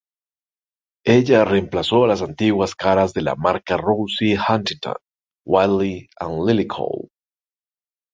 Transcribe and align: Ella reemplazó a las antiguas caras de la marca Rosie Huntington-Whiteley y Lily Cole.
Ella 1.05 1.45
reemplazó 1.45 2.05
a 2.05 2.07
las 2.07 2.23
antiguas 2.23 2.73
caras 2.73 3.13
de 3.13 3.21
la 3.21 3.35
marca 3.35 3.77
Rosie 3.77 4.35
Huntington-Whiteley 4.35 6.09
y 6.19 6.47
Lily 6.47 6.65
Cole. 6.65 7.09